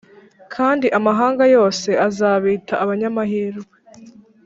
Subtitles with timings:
[0.53, 3.75] Kandi amahanga yose azabita abanyamahirwe